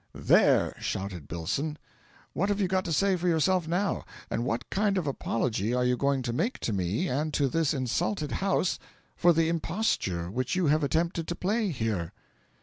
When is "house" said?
8.31-8.79